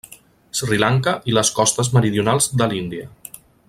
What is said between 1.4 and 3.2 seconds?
costes meridionals de l'Índia.